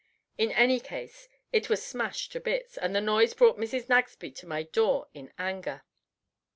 [0.35, 3.87] In any case it was smashed to bits, and the noise brought Mrs.
[3.87, 5.83] Nagsby to my door in anger.